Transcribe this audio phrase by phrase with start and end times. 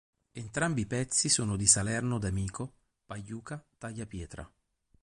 [0.33, 4.51] Entrambi i pezzi sono di Salerno-D'Amico-Pagliuca-Tagliapietra.